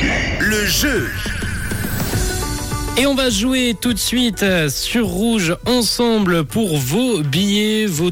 Le 0.00 0.64
jeu. 0.66 1.08
Et 2.96 3.06
on 3.06 3.14
va 3.14 3.30
jouer 3.30 3.74
tout 3.80 3.92
de 3.92 3.98
suite 3.98 4.44
euh, 4.44 4.68
sur 4.68 5.06
Rouge 5.06 5.56
ensemble 5.66 6.44
pour 6.44 6.76
vos 6.76 7.20
billets, 7.22 7.86
vos, 7.86 8.10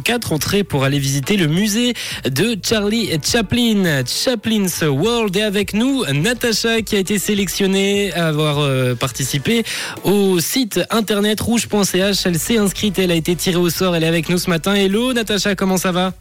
quatre 0.00 0.32
entrées 0.32 0.64
pour 0.64 0.82
aller 0.82 0.98
visiter 0.98 1.36
le 1.36 1.46
musée 1.46 1.94
de 2.28 2.56
Charlie 2.60 3.10
Chaplin, 3.24 4.02
Chaplin's 4.04 4.82
World. 4.82 5.36
Et 5.36 5.42
avec 5.42 5.74
nous, 5.74 6.04
Natacha 6.06 6.82
qui 6.82 6.96
a 6.96 6.98
été 6.98 7.18
sélectionnée 7.18 8.12
à 8.14 8.28
avoir 8.28 8.58
euh, 8.58 8.94
participé 8.96 9.64
au 10.02 10.40
site 10.40 10.80
internet 10.90 11.40
rouge.ch. 11.40 12.26
Elle 12.26 12.38
s'est 12.38 12.58
inscrite, 12.58 12.98
elle 12.98 13.12
a 13.12 13.16
été 13.16 13.36
tirée 13.36 13.56
au 13.56 13.70
sort, 13.70 13.94
elle 13.94 14.04
est 14.04 14.08
avec 14.08 14.28
nous 14.28 14.38
ce 14.38 14.50
matin. 14.50 14.74
Hello 14.74 15.12
Natacha, 15.12 15.54
comment 15.54 15.76
ça 15.76 15.92
va? 15.92 16.12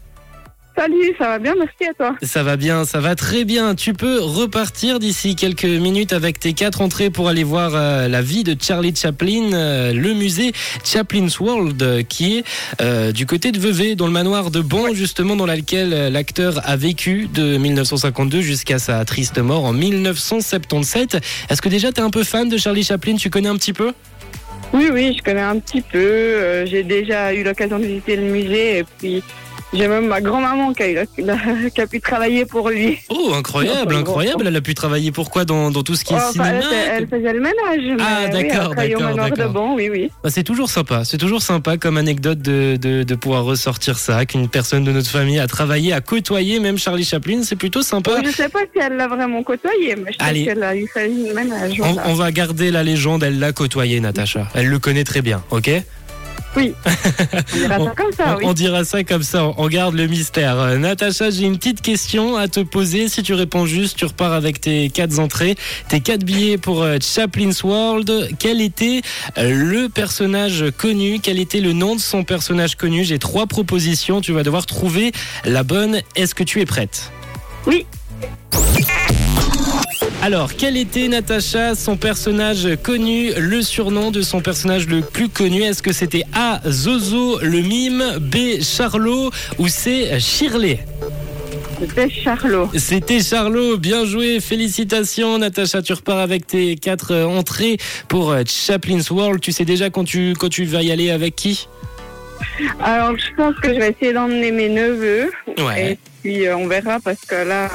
Salut, 0.81 1.13
ça 1.19 1.27
va 1.27 1.37
bien, 1.37 1.53
merci 1.59 1.91
à 1.91 1.93
toi. 1.93 2.15
Ça 2.23 2.41
va 2.41 2.57
bien, 2.57 2.85
ça 2.85 2.99
va 2.99 3.13
très 3.13 3.45
bien. 3.45 3.75
Tu 3.75 3.93
peux 3.93 4.19
repartir 4.19 4.97
d'ici 4.97 5.35
quelques 5.35 5.63
minutes 5.63 6.11
avec 6.11 6.39
tes 6.39 6.53
quatre 6.53 6.81
entrées 6.81 7.11
pour 7.11 7.29
aller 7.29 7.43
voir 7.43 7.73
euh, 7.75 8.07
la 8.07 8.23
vie 8.23 8.43
de 8.43 8.55
Charlie 8.59 8.95
Chaplin, 8.95 9.53
euh, 9.53 9.93
le 9.93 10.15
musée 10.15 10.53
Chaplin's 10.83 11.39
World, 11.39 11.79
euh, 11.83 12.01
qui 12.01 12.39
est 12.79 13.13
du 13.13 13.27
côté 13.27 13.51
de 13.51 13.59
Vevey, 13.59 13.93
dans 13.93 14.07
le 14.07 14.11
manoir 14.11 14.49
de 14.49 14.59
Ban, 14.59 14.91
justement 14.95 15.35
dans 15.35 15.45
lequel 15.45 16.11
l'acteur 16.11 16.59
a 16.67 16.75
vécu 16.77 17.29
de 17.31 17.57
1952 17.57 18.41
jusqu'à 18.41 18.79
sa 18.79 19.05
triste 19.05 19.37
mort 19.37 19.65
en 19.65 19.73
1977. 19.73 21.19
Est-ce 21.51 21.61
que 21.61 21.69
déjà 21.69 21.91
tu 21.91 22.01
es 22.01 22.03
un 22.03 22.09
peu 22.09 22.23
fan 22.23 22.49
de 22.49 22.57
Charlie 22.57 22.83
Chaplin? 22.83 23.17
Tu 23.17 23.29
connais 23.29 23.49
un 23.49 23.55
petit 23.55 23.73
peu? 23.73 23.93
Oui, 24.73 24.89
oui, 24.91 25.15
je 25.15 25.21
connais 25.21 25.41
un 25.41 25.59
petit 25.59 25.81
peu. 25.81 26.65
J'ai 26.65 26.81
déjà 26.81 27.35
eu 27.35 27.43
l'occasion 27.43 27.77
de 27.77 27.85
visiter 27.85 28.15
le 28.15 28.23
musée 28.23 28.79
et 28.79 28.85
puis 28.97 29.21
j'ai 29.73 29.87
même 29.87 30.07
ma 30.07 30.21
grand-maman 30.21 30.73
qui 30.73 30.83
a, 30.97 31.05
qui 31.05 31.85
pu 31.89 32.01
travailler 32.01 32.45
pour 32.45 32.69
lui. 32.69 32.97
Oh, 33.09 33.33
incroyable, 33.33 33.95
incroyable. 33.95 34.45
Elle 34.47 34.55
a 34.55 34.61
pu 34.61 34.73
travailler 34.73 35.11
pourquoi 35.11 35.45
dans, 35.45 35.71
dans 35.71 35.83
tout 35.83 35.95
ce 35.95 36.03
qui 36.03 36.13
est 36.13 36.17
Oh, 36.17 36.31
cinéma 36.31 36.51
elle 36.91 37.07
faisait 37.07 37.33
le 37.33 37.39
ménage. 37.39 37.97
Ah, 37.99 38.25
oui, 38.25 38.49
d'accord, 38.49 38.71
au 38.71 38.75
d'accord, 38.75 39.73
oui, 39.75 39.89
oui. 39.89 40.11
Bah, 40.23 40.29
c'est 40.29 40.43
toujours 40.43 40.69
sympa, 40.69 41.03
c'est 41.05 41.17
toujours 41.17 41.41
sympa 41.41 41.77
comme 41.77 41.97
anecdote 41.97 42.39
de, 42.39 42.77
de, 42.77 43.03
de 43.03 43.15
pouvoir 43.15 43.43
ressortir 43.45 43.97
ça, 43.97 44.25
qu'une 44.25 44.49
personne 44.49 44.83
de 44.83 44.91
notre 44.91 45.09
famille 45.09 45.39
a 45.39 45.47
travaillé, 45.47 45.93
a 45.93 46.01
côtoyé 46.01 46.59
même 46.59 46.77
Charlie 46.77 47.05
Chaplin, 47.05 47.43
c'est 47.43 47.55
plutôt 47.55 47.81
sympa. 47.81 48.21
Je 48.23 48.29
sais 48.29 48.49
pas 48.49 48.59
si 48.73 48.79
elle 48.81 48.97
l'a 48.97 49.07
vraiment 49.07 49.43
côtoyé, 49.43 49.95
mais 49.95 50.11
je 50.11 50.17
Allez. 50.19 50.41
sais 50.41 50.45
qu'elle 50.53 50.63
a 50.63 50.75
eu 50.75 50.87
fait 50.87 51.07
le 51.07 51.33
ménage. 51.33 51.81
On, 51.81 52.11
on 52.11 52.13
va 52.13 52.31
garder 52.31 52.71
la 52.71 52.83
légende, 52.83 53.23
elle 53.23 53.39
l'a 53.39 53.53
côtoyé 53.53 53.99
Natacha, 53.99 54.47
elle 54.53 54.67
le 54.67 54.79
connaît 54.79 55.03
très 55.03 55.21
bien, 55.21 55.43
ok? 55.51 55.69
Oui, 56.57 56.73
on 56.85 57.57
dira 57.57 57.79
on, 57.79 57.85
ça 57.85 57.91
comme 57.95 58.11
ça, 58.11 58.33
on- 58.33 58.37
oui. 58.37 58.43
on 58.45 58.53
dira 58.53 58.83
ça 58.83 59.03
comme 59.05 59.23
ça, 59.23 59.45
on, 59.45 59.53
on 59.57 59.67
garde 59.69 59.95
le 59.95 60.07
mystère. 60.07 60.59
Euh, 60.59 60.77
Natacha, 60.77 61.29
j'ai 61.29 61.45
une 61.45 61.57
petite 61.57 61.81
question 61.81 62.35
à 62.35 62.49
te 62.49 62.59
poser, 62.59 63.07
si 63.07 63.23
tu 63.23 63.33
réponds 63.33 63.65
juste, 63.65 63.97
tu 63.97 64.03
repars 64.05 64.33
avec 64.33 64.59
tes 64.59 64.89
quatre 64.89 65.17
entrées, 65.19 65.55
tes 65.87 66.01
quatre 66.01 66.25
billets 66.25 66.57
pour 66.57 66.83
euh, 66.83 66.97
Chaplin's 67.01 67.63
World. 67.63 68.29
Quel 68.37 68.59
était 68.59 69.01
euh, 69.37 69.53
le 69.53 69.87
personnage 69.87 70.65
connu? 70.77 71.19
Quel 71.23 71.39
était 71.39 71.61
le 71.61 71.71
nom 71.71 71.95
de 71.95 72.01
son 72.01 72.23
personnage 72.25 72.75
connu? 72.75 73.05
J'ai 73.05 73.17
trois 73.19 73.47
propositions, 73.47 74.19
tu 74.19 74.33
vas 74.33 74.43
devoir 74.43 74.65
trouver 74.65 75.13
la 75.45 75.63
bonne. 75.63 76.01
Est-ce 76.17 76.35
que 76.35 76.43
tu 76.43 76.59
es 76.59 76.65
prête? 76.65 77.11
Oui. 77.65 77.85
Alors, 80.33 80.55
quel 80.55 80.77
était 80.77 81.09
Natacha, 81.09 81.75
son 81.75 81.97
personnage 81.97 82.77
connu, 82.83 83.33
le 83.37 83.61
surnom 83.61 84.11
de 84.11 84.21
son 84.21 84.39
personnage 84.39 84.87
le 84.87 85.01
plus 85.01 85.27
connu? 85.27 85.61
Est-ce 85.61 85.83
que 85.83 85.91
c'était 85.91 86.23
A, 86.33 86.61
Zozo, 86.69 87.39
le 87.41 87.59
mime, 87.59 88.01
B, 88.17 88.61
Charlot 88.61 89.29
ou 89.59 89.67
C, 89.67 90.09
Shirley? 90.21 90.79
C'était 91.81 92.09
Charlot. 92.09 92.69
C'était 92.77 93.21
Charlot, 93.21 93.75
bien 93.77 94.05
joué, 94.05 94.39
félicitations 94.39 95.37
Natacha, 95.37 95.81
tu 95.81 95.91
repars 95.91 96.19
avec 96.19 96.47
tes 96.47 96.77
quatre 96.77 97.11
euh, 97.13 97.25
entrées 97.25 97.75
pour 98.07 98.31
euh, 98.31 98.43
Chaplin's 98.47 99.11
World. 99.11 99.41
Tu 99.41 99.51
sais 99.51 99.65
déjà 99.65 99.89
quand 99.89 100.05
tu, 100.05 100.33
quand 100.39 100.47
tu 100.47 100.63
vas 100.63 100.81
y 100.81 100.93
aller 100.93 101.11
avec 101.11 101.35
qui? 101.35 101.67
Alors, 102.81 103.17
je 103.17 103.35
pense 103.35 103.55
que 103.55 103.73
je 103.73 103.79
vais 103.79 103.89
essayer 103.89 104.13
d'emmener 104.13 104.51
mes 104.53 104.69
neveux. 104.69 105.29
Ouais. 105.57 105.91
Et 105.91 105.97
puis, 106.21 106.47
euh, 106.47 106.55
on 106.55 106.67
verra 106.67 106.99
parce 107.03 107.19
que 107.27 107.35
là, 107.35 107.69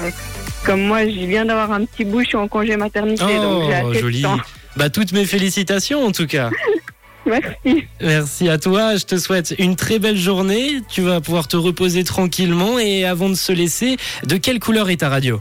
comme 0.67 0.83
moi, 0.83 1.05
je 1.05 1.27
viens 1.27 1.45
d'avoir 1.47 1.73
un 1.73 1.85
petit 1.85 2.05
bout, 2.05 2.21
je 2.23 2.27
suis 2.29 2.37
en 2.37 2.49
congé 2.49 2.77
maternité. 2.77 3.23
donc 3.23 3.71
j'ai 3.71 3.81
Oh, 3.85 3.91
assez 3.91 4.01
joli. 4.01 4.19
de 4.19 4.23
temps. 4.25 4.37
Bah, 4.77 4.91
toutes 4.91 5.13
mes 5.13 5.25
félicitations 5.25 6.05
en 6.05 6.13
tout 6.13 6.27
cas. 6.27 6.51
Merci. 7.27 7.85
Merci 8.01 8.49
à 8.49 8.57
toi, 8.59 8.95
je 8.97 9.05
te 9.05 9.17
souhaite 9.17 9.55
une 9.59 9.75
très 9.75 9.99
belle 9.99 10.17
journée. 10.17 10.81
Tu 10.89 11.01
vas 11.01 11.21
pouvoir 11.21 11.49
te 11.49 11.57
reposer 11.57 12.05
tranquillement 12.05 12.79
et 12.79 13.05
avant 13.05 13.29
de 13.29 13.35
se 13.35 13.53
laisser, 13.53 13.97
de 14.27 14.37
quelle 14.37 14.61
couleur 14.61 14.91
est 14.91 14.99
ta 14.99 15.09
radio? 15.09 15.41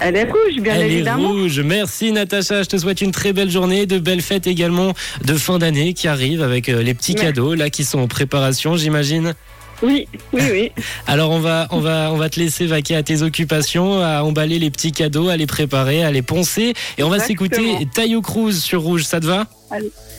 Elle 0.00 0.16
est 0.16 0.24
rouge, 0.24 0.60
bien 0.60 0.74
Elle 0.74 0.90
évidemment. 0.92 1.28
est 1.28 1.32
rouge. 1.42 1.60
Merci 1.60 2.10
Natacha, 2.12 2.62
je 2.64 2.68
te 2.68 2.76
souhaite 2.76 3.00
une 3.02 3.12
très 3.12 3.32
belle 3.32 3.50
journée, 3.50 3.86
de 3.86 3.98
belles 3.98 4.20
fêtes 4.20 4.46
également 4.46 4.94
de 5.24 5.34
fin 5.34 5.58
d'année 5.58 5.94
qui 5.94 6.08
arrivent 6.08 6.42
avec 6.42 6.68
euh, 6.68 6.82
les 6.82 6.92
petits 6.92 7.12
Merci. 7.14 7.26
cadeaux 7.28 7.54
là 7.54 7.70
qui 7.70 7.84
sont 7.84 8.00
en 8.00 8.08
préparation, 8.08 8.76
j'imagine. 8.76 9.34
Oui, 9.82 10.08
oui, 10.32 10.42
oui. 10.50 10.72
Alors 11.06 11.30
on 11.30 11.40
va 11.40 11.68
on 11.70 11.80
va 11.80 12.10
on 12.12 12.16
va 12.16 12.28
te 12.28 12.40
laisser 12.40 12.66
vaquer 12.66 12.96
à 12.96 13.02
tes 13.02 13.22
occupations, 13.22 14.00
à 14.00 14.22
emballer 14.22 14.58
les 14.58 14.70
petits 14.70 14.92
cadeaux, 14.92 15.28
à 15.28 15.36
les 15.36 15.46
préparer, 15.46 16.02
à 16.04 16.10
les 16.10 16.22
poncer 16.22 16.74
et 16.98 17.02
on 17.02 17.08
va 17.08 17.18
s'écouter 17.18 17.86
Tayo 17.94 18.22
Cruz 18.22 18.54
sur 18.54 18.82
rouge, 18.82 19.04
ça 19.04 19.20
te 19.20 19.26
va? 19.26 19.46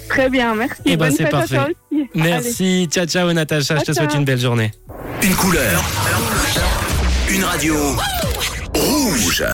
Très 0.09 0.29
bien, 0.29 0.55
merci. 0.55 0.81
Eh 0.85 0.95
ben, 0.95 1.11
c'est 1.11 1.25
parfait. 1.25 1.57
à 1.57 1.65
toi 1.65 1.69
aussi. 1.91 2.09
Allez. 2.15 2.29
Merci, 2.29 2.87
ciao 2.89 3.05
ciao 3.05 3.31
Natacha, 3.33 3.77
je 3.77 3.83
te 3.83 3.93
souhaite 3.93 4.09
ciao. 4.09 4.19
une 4.19 4.25
belle 4.25 4.39
journée. 4.39 4.71
Une 5.21 5.35
couleur. 5.35 5.83
Une 7.29 7.43
radio. 7.43 7.75